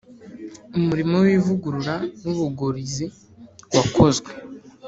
umurimo 0.77 1.15
wivugurura 1.25 1.95
nubugorizi 2.21 3.05
wakozwe 3.75 4.31